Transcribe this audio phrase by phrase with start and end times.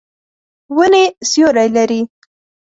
[0.75, 2.01] ونې سیوری لري.